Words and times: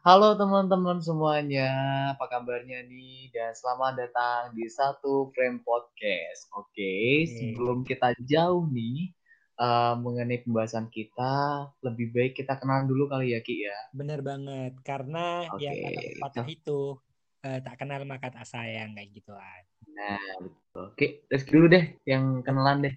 Halo 0.00 0.32
teman-teman 0.32 0.96
semuanya, 1.04 1.68
apa 2.16 2.24
kabarnya 2.24 2.88
nih? 2.88 3.28
Dan 3.36 3.52
selamat 3.52 4.00
datang 4.00 4.56
di 4.56 4.64
satu 4.64 5.28
frame 5.36 5.60
podcast. 5.60 6.48
Oke, 6.56 7.28
sebelum 7.28 7.84
kita 7.84 8.16
jauh 8.24 8.64
nih 8.72 9.12
uh, 9.60 10.00
mengenai 10.00 10.40
pembahasan 10.40 10.88
kita, 10.88 11.68
lebih 11.84 12.16
baik 12.16 12.32
kita 12.32 12.56
kenalan 12.56 12.88
dulu 12.88 13.12
kali 13.12 13.36
ya 13.36 13.44
Ki 13.44 13.60
ya. 13.60 13.76
Bener 13.92 14.24
banget, 14.24 14.72
karena 14.80 15.44
okay. 15.52 15.68
yang 15.68 15.76
kata 16.16 16.48
itu 16.48 16.96
uh, 17.44 17.60
tak 17.60 17.84
kenal 17.84 18.00
maka 18.08 18.32
tak 18.32 18.48
sayang 18.48 18.96
kayak 18.96 19.12
gitu 19.12 19.36
kan. 19.36 19.62
Nah, 19.84 20.24
betul. 20.40 20.84
Oke, 20.96 21.28
terus 21.28 21.44
dulu 21.44 21.76
deh 21.76 22.00
yang 22.08 22.40
kenalan 22.40 22.88
deh. 22.88 22.94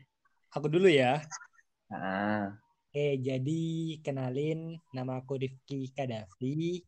Aku 0.55 0.71
dulu 0.71 0.87
ya. 0.87 1.19
Nah. 1.91 2.55
Oke, 2.87 3.19
jadi 3.19 3.61
kenalin 3.99 4.79
nama 4.95 5.19
aku 5.19 5.35
Rifki 5.35 5.91
Kadafi 5.91 6.79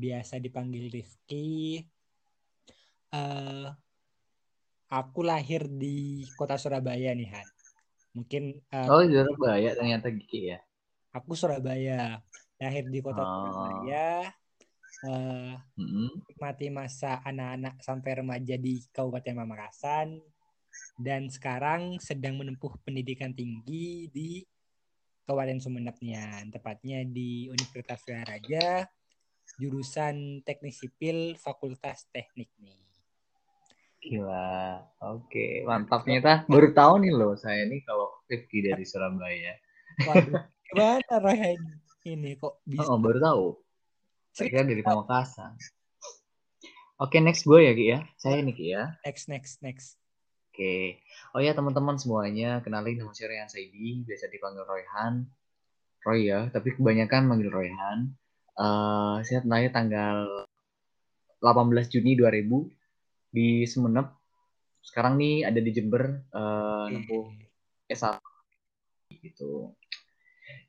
biasa 0.00 0.40
dipanggil 0.40 0.88
Rifki. 0.88 1.84
Uh, 3.12 3.68
aku 4.88 5.20
lahir 5.20 5.68
di 5.68 6.24
kota 6.34 6.56
Surabaya 6.56 7.12
nih 7.12 7.28
Han. 7.28 7.48
Mungkin 8.16 8.56
uh, 8.72 8.88
Oh 8.88 9.04
Surabaya 9.04 9.76
ternyata 9.76 10.08
Gigi 10.08 10.56
ya. 10.56 10.58
Aku 11.12 11.36
Surabaya, 11.36 12.18
lahir 12.56 12.88
di 12.88 12.98
kota 13.04 13.20
oh. 13.20 13.28
Surabaya. 13.28 14.32
Uh, 15.00 15.56
mm-hmm. 15.80 16.68
masa 16.74 17.22
anak-anak 17.24 17.80
sampai 17.80 18.20
remaja 18.20 18.58
di 18.60 18.84
Kabupaten 18.92 19.32
Pamekasan 19.32 20.18
dan 21.00 21.32
sekarang 21.32 21.96
sedang 22.02 22.36
menempuh 22.36 22.76
pendidikan 22.84 23.32
tinggi 23.32 24.10
di 24.12 24.44
Kabupaten 25.24 25.62
Sumenebnya, 25.62 26.42
tepatnya 26.50 27.06
di 27.06 27.46
Universitas 27.48 28.02
Raja 28.04 28.82
jurusan 29.60 30.40
teknik 30.40 30.72
sipil 30.72 31.36
Fakultas 31.36 32.08
Teknik 32.08 32.48
nih. 32.56 32.80
Gila, 34.00 34.80
oke, 35.04 35.68
mantap 35.68 36.08
ternyata. 36.08 36.48
Baru 36.48 36.72
tahu 36.72 37.04
nih 37.04 37.12
loh 37.12 37.36
saya 37.36 37.68
nih 37.68 37.84
kalau 37.84 38.08
Rifki 38.24 38.64
dari 38.64 38.88
Surabaya. 38.88 39.60
Waduh, 40.08 40.40
gimana 40.72 41.14
Ryan 41.20 41.60
ini 42.08 42.32
kok 42.40 42.64
bisa? 42.64 42.88
Oh, 42.88 42.96
baru 42.96 43.20
tahu. 43.20 43.46
Saya 44.32 44.48
kira 44.48 44.64
dari 44.64 44.80
Pamekasan. 44.80 45.52
Oke, 46.96 47.20
next 47.20 47.44
gue 47.44 47.60
ya, 47.60 47.72
Ki 47.76 47.86
ya. 47.92 48.00
Saya 48.16 48.40
nih, 48.40 48.54
Ki 48.56 48.66
ya. 48.72 48.96
Next, 49.04 49.28
next, 49.28 49.60
next. 49.60 50.00
Oke. 50.52 51.00
Oh 51.36 51.40
ya, 51.40 51.52
teman-teman 51.52 52.00
semuanya, 52.00 52.64
kenalin 52.64 53.00
nama 53.00 53.12
saya 53.12 53.36
Ryan 53.36 53.48
Saidi, 53.52 54.00
biasa 54.04 54.32
dipanggil 54.32 54.64
Royhan. 54.64 55.28
Roy 56.00 56.32
ya, 56.32 56.48
tapi 56.48 56.72
kebanyakan 56.72 57.28
manggil 57.28 57.52
Royhan. 57.52 58.16
Uh, 58.58 59.22
saya 59.26 59.42
lahir 59.46 59.70
tanggal 59.70 60.46
18 61.40 61.92
Juni 61.92 62.14
2000 62.16 62.46
di 63.32 63.64
Semenep. 63.64 64.12
Sekarang 64.80 65.16
nih 65.20 65.44
ada 65.44 65.60
di 65.60 65.70
Jember 65.70 66.24
uh, 66.32 66.88
nempuh 66.88 67.30
S1 67.86 68.18
gitu. 69.22 69.74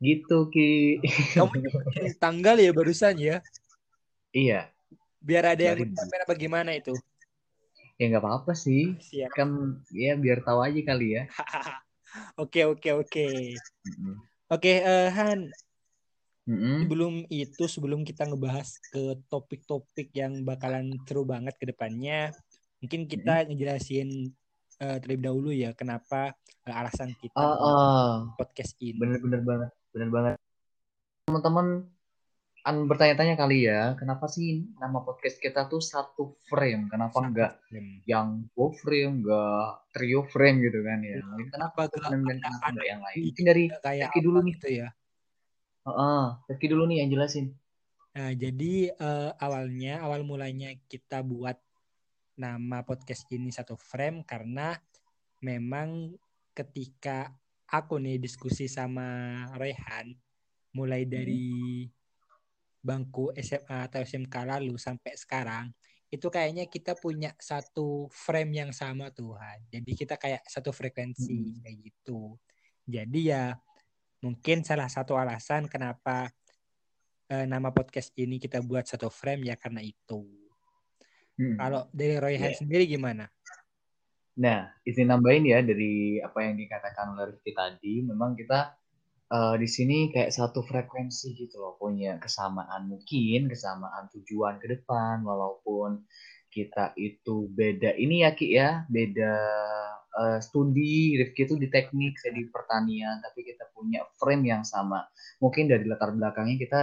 Gitu 0.02 0.38
Ki. 0.50 1.00
Kamu 1.38 1.54
tanggal 2.24 2.56
ya 2.58 2.72
barusan 2.74 3.16
ya? 3.18 3.38
Iya. 4.32 4.72
Biar 5.22 5.54
ada 5.54 5.62
yang 5.62 5.94
merah 6.10 6.28
bagaimana 6.28 6.74
itu? 6.74 6.98
Ya 8.02 8.10
nggak 8.10 8.24
apa-apa 8.26 8.58
sih. 8.58 8.98
Siap. 8.98 9.30
Kan 9.38 9.80
ya 9.94 10.18
biar 10.18 10.42
tahu 10.42 10.66
aja 10.66 10.82
kali 10.82 11.22
ya. 11.22 11.24
Oke 12.36 12.68
oke 12.68 12.92
oke. 12.92 13.56
Oke 14.52 14.84
uh, 14.84 15.08
Han, 15.16 15.48
Mm-hmm. 16.52 16.78
Sebelum 16.84 17.14
itu, 17.32 17.64
sebelum 17.64 18.00
kita 18.04 18.28
ngebahas 18.28 18.76
ke 18.92 19.16
topik-topik 19.32 20.12
yang 20.12 20.44
bakalan 20.44 20.92
seru 21.08 21.24
banget 21.24 21.56
ke 21.56 21.72
depannya, 21.72 22.36
mungkin 22.84 23.08
kita 23.08 23.40
mm-hmm. 23.40 23.48
ngejelasin 23.56 24.10
uh, 24.84 24.98
terlebih 25.00 25.32
dahulu 25.32 25.50
ya 25.56 25.72
kenapa 25.72 26.36
uh, 26.68 26.76
alasan 26.76 27.16
kita 27.16 27.40
uh, 27.40 27.56
uh, 27.56 28.12
podcast 28.36 28.76
ini. 28.84 29.00
Bener-bener 29.00 29.40
banget, 29.48 29.72
bener 29.96 30.10
banget. 30.12 30.36
Teman-teman 31.32 31.88
an 32.62 32.76
bertanya-tanya 32.86 33.40
kali 33.40 33.66
ya, 33.66 33.96
kenapa 33.96 34.28
sih 34.28 34.68
nama 34.76 35.02
podcast 35.02 35.40
kita 35.40 35.72
tuh 35.72 35.80
satu 35.80 36.36
frame? 36.52 36.92
Kenapa 36.92 37.16
satu 37.16 37.32
enggak 37.32 37.52
frame. 37.72 38.04
yang 38.04 38.44
dua 38.52 38.70
frame, 38.76 39.24
enggak 39.24 39.68
trio 39.96 40.28
frame 40.28 40.68
gitu 40.68 40.84
kan 40.84 41.00
ya? 41.00 41.16
Iya. 41.24 41.48
Kenapa 41.48 41.88
enggak 42.12 42.86
yang 42.86 43.02
lain? 43.02 43.24
Mungkin 43.24 43.46
dari 43.48 43.64
kayak 43.72 44.12
dulu 44.20 44.44
nih 44.44 44.58
tuh 44.60 44.74
ya 44.84 44.90
Uh, 45.82 46.38
Rifki 46.46 46.70
dulu 46.70 46.86
nih 46.86 47.02
yang 47.02 47.10
jelasin. 47.10 47.58
Nah, 48.12 48.36
jadi 48.36 48.92
uh, 49.00 49.32
awalnya, 49.40 50.04
awal 50.04 50.22
mulanya 50.28 50.76
kita 50.92 51.24
buat 51.24 51.56
nama 52.36 52.84
podcast 52.84 53.26
ini 53.32 53.50
satu 53.50 53.80
frame 53.80 54.26
karena 54.28 54.76
memang 55.42 56.14
ketika 56.52 57.32
aku 57.72 57.98
nih 57.98 58.20
diskusi 58.20 58.68
sama 58.68 59.42
Rehan 59.56 60.12
mulai 60.76 61.08
hmm. 61.08 61.12
dari 61.12 61.88
bangku 62.82 63.32
SMA 63.38 63.88
atau 63.88 64.02
SMK 64.02 64.36
lalu 64.58 64.76
sampai 64.76 65.14
sekarang 65.14 65.70
itu 66.12 66.28
kayaknya 66.28 66.68
kita 66.68 66.92
punya 67.00 67.32
satu 67.40 68.12
frame 68.12 68.60
yang 68.60 68.72
sama 68.76 69.16
Tuhan. 69.16 69.64
Jadi 69.72 69.92
kita 69.96 70.20
kayak 70.20 70.44
satu 70.44 70.76
frekuensi 70.76 71.56
hmm. 71.56 71.60
kayak 71.64 71.78
gitu. 71.88 72.36
Jadi 72.84 73.32
ya 73.32 73.56
mungkin 74.22 74.62
salah 74.62 74.88
satu 74.88 75.18
alasan 75.18 75.66
kenapa 75.66 76.30
uh, 77.34 77.46
nama 77.50 77.74
podcast 77.74 78.14
ini 78.16 78.38
kita 78.38 78.62
buat 78.62 78.86
satu 78.86 79.10
frame 79.10 79.50
ya 79.50 79.56
karena 79.58 79.82
itu. 79.82 80.30
Hmm. 81.42 81.58
Kalau 81.58 81.90
dari 81.90 82.16
Roy 82.22 82.38
yeah. 82.38 82.54
sendiri 82.54 82.86
gimana? 82.86 83.26
Nah, 84.38 84.70
izin 84.88 85.12
nambahin 85.12 85.44
ya 85.44 85.60
dari 85.60 86.22
apa 86.22 86.40
yang 86.46 86.56
dikatakan 86.56 87.18
oleh 87.18 87.36
Rifki 87.36 87.52
tadi, 87.52 87.94
memang 88.06 88.38
kita 88.38 88.78
uh, 89.28 89.56
di 89.60 89.68
sini 89.68 90.08
kayak 90.14 90.32
satu 90.32 90.64
frekuensi 90.64 91.36
gitu 91.36 91.60
loh, 91.60 91.76
punya 91.76 92.16
kesamaan 92.22 92.88
mungkin, 92.88 93.52
kesamaan 93.52 94.08
tujuan 94.16 94.62
ke 94.62 94.72
depan, 94.72 95.26
walaupun 95.26 96.08
kita 96.52 96.96
itu 97.00 97.48
beda 97.52 97.96
ini 97.96 98.24
ya 98.24 98.32
Ki 98.32 98.48
ya, 98.56 98.84
beda 98.88 99.36
uh, 100.18 100.40
studi, 100.44 101.16
Rifki 101.20 101.48
itu 101.48 101.56
di 101.56 101.68
teknik, 101.68 102.20
saya 102.20 102.36
di 102.36 102.48
pertanian, 102.48 103.20
tapi 103.24 103.48
kita 103.48 103.70
punya 103.76 104.04
frame 104.20 104.48
yang 104.48 104.64
sama. 104.64 105.08
Mungkin 105.40 105.72
dari 105.72 105.88
latar 105.88 106.12
belakangnya 106.16 106.58
kita 106.60 106.82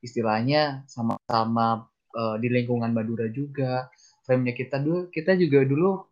istilahnya 0.00 0.84
sama-sama 0.88 1.88
uh, 2.16 2.36
di 2.40 2.48
lingkungan 2.48 2.92
Madura 2.92 3.28
juga. 3.28 3.88
Frame-nya 4.28 4.54
kita 4.54 4.78
dulu, 4.78 5.10
kita 5.10 5.34
juga 5.34 5.64
dulu 5.66 6.06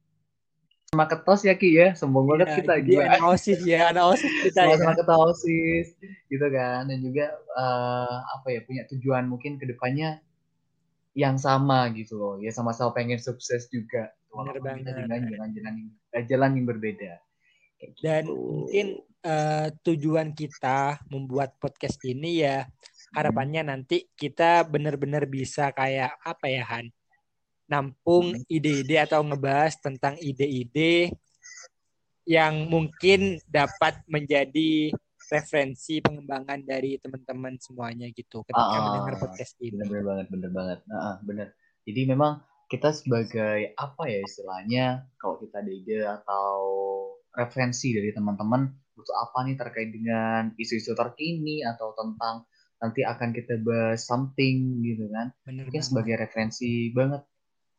sama 0.88 1.04
ketos 1.04 1.44
ya 1.44 1.52
Ki 1.52 1.76
ya, 1.76 1.92
sombong 1.92 2.24
banget 2.24 2.48
ya, 2.48 2.56
kita 2.64 2.72
gitu. 2.80 3.00
Anak 3.04 3.24
osis 3.28 3.60
ya, 3.60 3.92
anak 3.92 4.16
osis 4.16 4.32
kita 4.48 4.60
ya. 4.64 4.76
Sama 4.80 4.96
ketua 4.96 5.18
osis 5.28 5.86
gitu 6.32 6.46
kan, 6.48 6.88
dan 6.88 6.98
juga 7.04 7.36
uh, 7.54 8.24
apa 8.40 8.56
ya 8.56 8.60
punya 8.64 8.88
tujuan 8.88 9.28
mungkin 9.28 9.60
ke 9.60 9.68
depannya 9.68 10.24
yang 11.18 11.34
sama 11.34 11.90
gitu 11.98 12.14
loh 12.14 12.34
ya 12.38 12.54
sama-sama 12.54 12.94
pengen 12.94 13.18
sukses 13.18 13.66
juga 13.74 14.14
Benar 14.46 14.58
banget. 14.62 14.84
dengan 14.86 15.02
jalan-jalan 15.26 15.74
yang, 15.74 16.26
jalan 16.28 16.50
yang 16.54 16.66
berbeda 16.66 17.12
gitu. 17.78 17.98
dan 18.02 18.22
mungkin 18.26 18.86
uh, 19.26 19.68
tujuan 19.82 20.28
kita 20.34 21.02
membuat 21.10 21.58
podcast 21.58 21.98
ini 22.06 22.46
ya 22.46 22.66
harapannya 23.14 23.62
hmm. 23.66 23.70
nanti 23.70 24.06
kita 24.14 24.62
benar-benar 24.68 25.24
bisa 25.26 25.72
kayak 25.72 26.14
apa 26.22 26.46
ya 26.46 26.64
Han 26.66 26.86
nampung 27.68 28.32
hmm. 28.32 28.48
ide-ide 28.48 28.96
atau 29.04 29.20
ngebahas 29.20 29.76
tentang 29.78 30.16
ide-ide 30.18 31.12
yang 32.28 32.68
mungkin 32.68 33.40
dapat 33.48 34.04
menjadi 34.04 34.92
referensi 35.28 36.00
pengembangan 36.00 36.64
dari 36.64 36.96
teman-teman 36.96 37.60
semuanya 37.60 38.08
gitu 38.12 38.40
ketika 38.48 38.64
uh, 38.72 38.84
mendengar 38.84 39.14
podcast 39.20 39.52
ini. 39.60 39.76
Bener, 39.76 40.04
banget, 40.04 40.26
bener 40.32 40.50
banget. 40.52 40.78
Uh, 40.88 41.16
bener. 41.24 41.48
Jadi 41.84 42.00
memang 42.08 42.40
kita 42.68 42.92
sebagai 42.92 43.72
apa 43.74 44.02
ya 44.06 44.20
istilahnya 44.22 44.86
kalau 45.16 45.40
kita 45.40 45.64
ada 45.64 45.72
ide 45.72 45.98
atau 46.04 46.56
referensi 47.32 47.96
dari 47.96 48.12
teman-teman 48.12 48.68
butuh 48.92 49.16
apa 49.16 49.48
nih 49.48 49.56
terkait 49.56 49.90
dengan 49.90 50.52
isu-isu 50.60 50.92
terkini 50.92 51.64
atau 51.64 51.96
tentang 51.96 52.44
nanti 52.78 53.02
akan 53.02 53.34
kita 53.34 53.58
bahas 53.64 54.04
something 54.04 54.84
gitu 54.84 55.10
kan. 55.10 55.34
Bener 55.42 55.66
Mungkin 55.66 55.82
sebagai 55.82 56.14
referensi 56.20 56.92
banget 56.94 57.24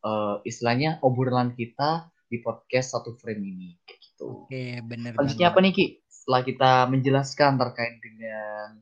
uh, 0.04 0.42
istilahnya 0.44 1.00
obrolan 1.00 1.56
kita 1.56 2.10
di 2.28 2.42
podcast 2.42 2.98
satu 2.98 3.16
frame 3.16 3.42
ini 3.42 3.68
kayak 3.86 4.00
gitu. 4.00 4.44
Oke, 4.44 4.80
bener. 4.84 5.16
Selanjutnya 5.16 5.48
apa 5.54 5.58
nih 5.64 5.72
Ki? 5.72 5.86
setelah 6.20 6.44
kita 6.44 6.72
menjelaskan 6.92 7.56
terkait 7.56 7.96
dengan 8.04 8.78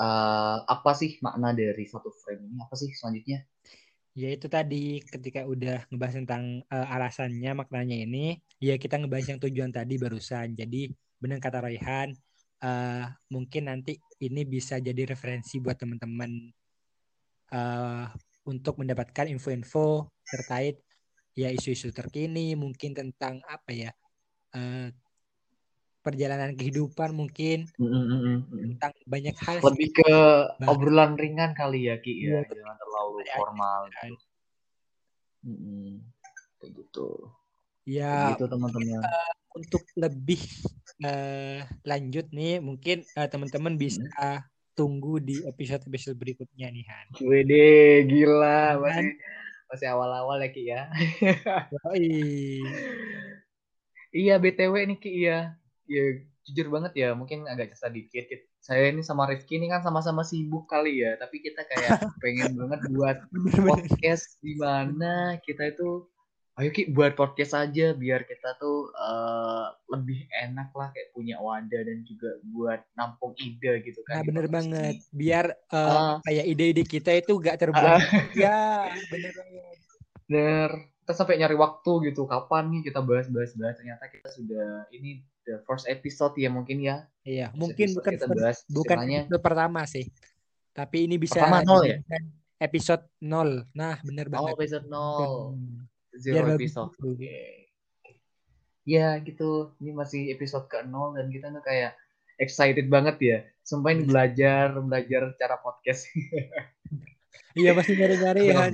uh, 0.00 0.64
apa 0.64 0.90
sih 0.96 1.20
makna 1.20 1.52
dari 1.52 1.84
satu 1.84 2.08
frame 2.10 2.48
ini, 2.48 2.56
apa 2.64 2.74
sih 2.74 2.88
selanjutnya? 2.96 3.44
Ya 4.16 4.28
itu 4.34 4.46
tadi 4.48 5.04
ketika 5.04 5.44
udah 5.44 5.84
ngebahas 5.90 6.16
tentang 6.24 6.64
uh, 6.70 6.86
alasannya, 6.94 7.52
maknanya 7.54 7.96
ini, 7.96 8.40
ya 8.58 8.74
kita 8.80 8.98
ngebahas 8.98 9.36
yang 9.36 9.40
tujuan 9.40 9.70
tadi 9.70 9.94
barusan. 10.00 10.56
Jadi 10.58 10.90
benar 11.18 11.38
kata 11.42 11.64
Raihan, 11.64 12.14
uh, 12.62 13.04
mungkin 13.30 13.70
nanti 13.70 13.98
ini 14.22 14.42
bisa 14.46 14.78
jadi 14.82 15.06
referensi 15.06 15.62
buat 15.62 15.78
teman-teman 15.78 16.30
uh, 17.54 18.06
untuk 18.48 18.80
mendapatkan 18.80 19.28
info-info 19.28 20.08
terkait 20.24 20.80
ya 21.38 21.52
isu-isu 21.54 21.94
terkini 21.94 22.58
mungkin 22.58 22.96
tentang 22.96 23.38
apa 23.46 23.70
ya 23.70 23.90
uh, 24.58 24.90
perjalanan 26.08 26.56
kehidupan 26.56 27.12
mungkin 27.12 27.68
mm 27.76 27.84
-hmm. 27.84 28.36
tentang 28.48 28.92
banyak 29.04 29.36
hal 29.44 29.60
lebih 29.60 29.88
sih. 29.92 29.96
ke 30.00 30.12
bah. 30.56 30.68
obrolan 30.72 31.20
ringan 31.20 31.52
kali 31.52 31.92
ya 31.92 32.00
Ki 32.00 32.16
ya, 32.24 32.40
ya 32.40 32.48
jangan 32.48 32.76
terlalu 32.80 33.16
formal 33.36 33.80
gitu. 33.92 34.16
Mm 35.44 35.56
-hmm. 35.60 35.88
kayak 36.58 36.72
gitu 36.80 37.08
ya 37.88 38.36
gitu 38.36 38.44
teman-teman 38.48 39.00
uh, 39.00 39.32
untuk 39.56 39.82
lebih 39.96 40.40
uh, 41.02 41.64
lanjut 41.82 42.28
nih 42.30 42.60
mungkin 42.60 43.02
uh, 43.16 43.26
teman-teman 43.26 43.74
bisa 43.80 44.04
hmm. 44.04 44.44
tunggu 44.76 45.18
di 45.18 45.42
episode-episode 45.42 46.14
berikutnya 46.14 46.70
nih 46.70 46.84
Han. 46.86 47.06
Wede 47.26 48.06
gila 48.06 48.78
masih 48.78 49.18
masih 49.68 49.86
awal-awal 49.90 50.38
ya 50.38 50.48
Ki 50.54 50.62
ya. 50.64 50.82
iya 54.14 54.34
BTW 54.38 54.74
nih 54.94 54.98
Ki 55.02 55.12
ya. 55.26 55.58
Ya 55.88 56.04
jujur 56.48 56.72
banget 56.72 56.92
ya 56.96 57.08
mungkin 57.12 57.44
agak 57.44 57.76
cerita 57.76 57.92
dikit. 57.92 58.40
Saya 58.60 58.92
ini 58.92 59.04
sama 59.04 59.28
Rifki 59.28 59.60
ini 59.60 59.68
kan 59.68 59.84
sama-sama 59.84 60.24
sibuk 60.24 60.68
kali 60.68 61.04
ya, 61.04 61.16
tapi 61.20 61.40
kita 61.40 61.64
kayak 61.64 62.00
pengen 62.24 62.56
banget 62.56 62.80
buat 62.92 63.18
podcast 63.64 64.40
di 64.40 64.56
mana 64.56 65.36
kita 65.44 65.72
itu 65.72 66.08
ayo 66.58 66.74
Ki 66.74 66.90
buat 66.90 67.14
podcast 67.14 67.54
aja 67.54 67.94
biar 67.94 68.26
kita 68.26 68.58
tuh 68.58 68.90
uh, 68.98 69.70
lebih 69.94 70.26
enak 70.42 70.74
lah 70.74 70.90
kayak 70.90 71.14
punya 71.14 71.38
wadah 71.38 71.82
dan 71.86 72.02
juga 72.02 72.34
buat 72.50 72.82
nampung 72.98 73.38
ide 73.38 73.78
gitu 73.86 74.02
kan. 74.02 74.20
Nah 74.20 74.22
bener 74.26 74.46
banget 74.50 74.98
ini. 74.98 75.14
biar 75.14 75.54
uh, 75.70 75.78
uh, 75.78 76.14
kayak 76.26 76.44
ide-ide 76.50 76.82
kita 76.82 77.14
itu 77.14 77.38
gak 77.38 77.62
terbuang. 77.62 78.02
Uh, 78.02 78.22
ya 78.42 78.90
bener 78.90 79.32
banget. 79.38 79.76
Bener. 80.26 80.70
Kita 81.06 81.12
sampai 81.14 81.40
nyari 81.40 81.56
waktu 81.56 82.10
gitu 82.10 82.26
kapan 82.26 82.74
nih 82.74 82.90
kita 82.90 83.00
bahas-bahas 83.06 83.54
bahas 83.54 83.76
ternyata 83.78 84.04
kita 84.10 84.28
sudah 84.28 84.90
ini 84.92 85.22
the 85.48 85.64
first 85.64 85.88
episode 85.88 86.36
ya 86.36 86.52
mungkin 86.52 86.84
ya. 86.84 87.08
Iya 87.24 87.48
mungkin 87.56 87.96
bukan 87.96 88.12
kita 88.12 88.26
bahas, 88.28 88.60
bukan 88.68 88.96
episode 89.08 89.40
pertama 89.40 89.80
sih. 89.88 90.04
Tapi 90.76 91.08
ini 91.08 91.16
bisa 91.16 91.40
pertama 91.40 91.64
nol 91.64 91.88
ya. 91.88 91.98
Episode 92.60 93.08
nol. 93.24 93.64
Nah 93.72 93.96
bener 94.04 94.28
oh, 94.28 94.32
banget. 94.36 94.52
Oh 94.52 94.56
episode 94.60 94.86
nol. 94.92 95.56
Hmm 95.56 95.88
zero 96.18 96.44
Biar 96.44 96.58
episode. 96.58 96.92
Oke. 96.98 97.14
Okay. 97.16 97.50
Ya 98.84 99.16
gitu. 99.22 99.72
Ini 99.78 99.94
masih 99.94 100.34
episode 100.34 100.66
ke 100.66 100.82
nol 100.84 101.14
dan 101.16 101.30
kita 101.30 101.54
tuh 101.54 101.62
kayak 101.62 101.94
excited 102.42 102.90
banget 102.90 103.16
ya. 103.22 103.38
Sumpah 103.62 103.94
ini 103.94 104.04
belajar 104.04 104.74
belajar 104.80 105.32
cara 105.38 105.56
podcast. 105.62 106.10
iya 107.58 107.72
masih 107.72 107.94
nyari-nyari 107.94 108.42
ya. 108.52 108.68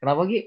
Kenapa 0.00 0.26
Gi? 0.26 0.40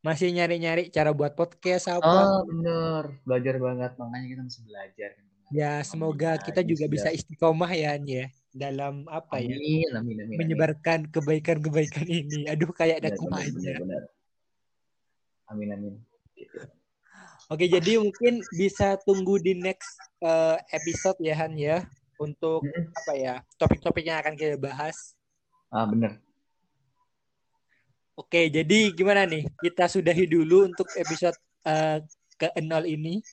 Masih 0.00 0.32
nyari-nyari 0.32 0.88
cara 0.88 1.12
buat 1.12 1.36
podcast 1.36 1.92
apa? 1.92 2.08
Oh 2.08 2.40
bener, 2.48 3.20
belajar 3.28 3.54
banget 3.60 3.92
makanya 4.00 4.26
kita 4.32 4.42
masih 4.48 4.62
belajar. 4.64 5.10
Ya 5.52 5.72
semoga 5.84 6.40
amin, 6.40 6.44
kita 6.46 6.60
juga 6.64 6.84
bisa 6.88 7.08
istiqomah 7.12 7.68
ya 7.76 8.00
ya 8.00 8.32
dalam 8.54 9.04
apa 9.12 9.44
amin, 9.44 9.84
ya 9.84 10.00
amin, 10.00 10.16
amin, 10.24 10.36
menyebarkan 10.40 11.04
kebaikan-kebaikan 11.12 12.08
ini. 12.08 12.48
Aduh 12.48 12.72
kayak 12.72 13.04
ada 13.04 13.12
kumanya. 13.12 13.76
Amin 15.52 15.68
amin. 15.68 15.94
Gitu. 16.32 16.64
Oke, 17.50 17.66
jadi 17.66 17.98
mungkin 17.98 18.46
bisa 18.54 18.94
tunggu 19.02 19.36
di 19.42 19.58
next 19.58 19.98
uh, 20.22 20.54
episode 20.70 21.18
ya 21.18 21.34
Han 21.34 21.58
ya 21.58 21.84
untuk 22.16 22.62
hmm. 22.64 22.94
apa 22.94 23.12
ya 23.18 23.34
topik-topik 23.60 24.06
yang 24.06 24.22
akan 24.22 24.32
kita 24.32 24.56
bahas. 24.56 25.18
Ah 25.68 25.84
benar. 25.84 26.22
Oke, 28.20 28.52
jadi 28.52 28.92
gimana 28.92 29.24
nih? 29.24 29.48
Kita 29.56 29.88
sudahi 29.88 30.28
dulu 30.28 30.68
untuk 30.68 30.84
episode 30.92 31.32
uh, 31.64 32.04
ke 32.36 32.52
nol 32.60 32.84
ini. 32.84 33.24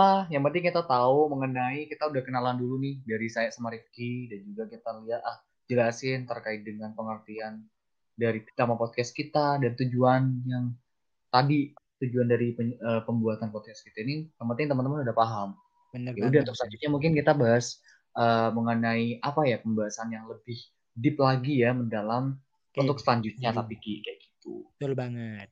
Ah, 0.00 0.24
yang 0.32 0.40
penting 0.48 0.72
kita 0.72 0.80
tahu 0.80 1.28
mengenai 1.28 1.84
kita 1.84 2.08
udah 2.08 2.24
kenalan 2.24 2.56
dulu 2.56 2.80
nih 2.80 3.04
dari 3.04 3.28
saya 3.28 3.52
sama 3.52 3.68
Rifki 3.76 4.32
dan 4.32 4.48
juga 4.48 4.64
kita 4.72 4.96
lihat 5.04 5.20
ah 5.20 5.36
jelasin 5.68 6.24
terkait 6.24 6.64
dengan 6.64 6.96
pengertian 6.96 7.68
dari 8.16 8.40
nama 8.56 8.80
podcast 8.80 9.12
kita 9.12 9.60
dan 9.60 9.76
tujuan 9.76 10.40
yang 10.48 10.72
tadi 11.28 11.76
tujuan 12.00 12.32
dari 12.32 12.56
pen, 12.56 12.80
uh, 12.80 13.04
pembuatan 13.04 13.52
podcast 13.52 13.84
kita 13.84 14.00
ini 14.08 14.24
yang 14.40 14.48
penting 14.56 14.72
teman-teman 14.72 15.04
udah 15.04 15.16
paham. 15.16 15.52
Benar. 15.92 16.16
Ya 16.16 16.32
udah 16.32 16.40
untuk 16.48 16.56
selanjutnya 16.56 16.90
mungkin 16.92 17.12
kita 17.12 17.36
bahas 17.36 17.84
uh, 18.16 18.48
mengenai 18.56 19.20
apa 19.20 19.44
ya 19.44 19.60
pembahasan 19.60 20.16
yang 20.16 20.24
lebih 20.32 20.56
deep 20.96 21.20
lagi 21.20 21.60
ya 21.60 21.76
mendalam 21.76 22.40
okay. 22.76 22.84
untuk 22.84 23.00
selanjutnya 23.00 23.50
hmm. 23.50 23.58
tapi 23.58 23.74
kayak 23.80 24.18
gitu. 24.20 24.68
Betul 24.76 24.92
banget. 24.92 25.48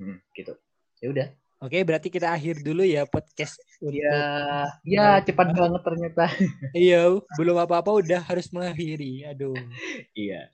Hmm, 0.00 0.18
gitu. 0.32 0.56
Ya 1.04 1.06
udah. 1.12 1.28
Oke, 1.62 1.78
berarti 1.86 2.10
kita 2.10 2.34
akhir 2.34 2.66
dulu 2.66 2.82
ya 2.82 3.06
podcast 3.06 3.54
untuk 3.78 3.94
Ya, 3.94 4.18
ya 4.82 5.22
cepat 5.22 5.54
banget 5.54 5.82
ternyata. 5.86 6.26
iya, 6.74 7.06
belum 7.38 7.54
apa-apa 7.54 8.02
udah 8.02 8.18
harus 8.18 8.50
mengakhiri. 8.50 9.30
Aduh. 9.30 9.54
iya. 10.18 10.50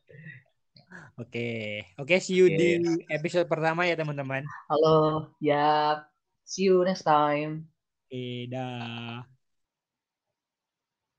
Oke, 1.16 1.82
oke 1.96 2.14
see 2.20 2.38
you 2.38 2.46
okay. 2.46 2.78
di 2.78 3.00
episode 3.08 3.48
pertama 3.48 3.88
ya 3.88 3.96
teman-teman. 3.96 4.44
Halo, 4.68 5.32
ya 5.40 6.04
see 6.44 6.68
you 6.68 6.84
next 6.84 7.08
time. 7.08 7.66
Oke, 8.06 8.52
dah. 8.52 9.37